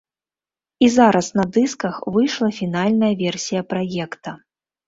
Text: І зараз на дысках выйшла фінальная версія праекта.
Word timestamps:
І 0.85 0.87
зараз 0.93 1.27
на 1.39 1.45
дысках 1.59 1.95
выйшла 2.15 2.49
фінальная 2.61 3.13
версія 3.23 3.61
праекта. 3.75 4.31